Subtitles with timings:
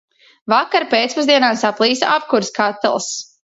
[0.53, 3.15] Vakar pēcpusdienā saplīsa apkures katls.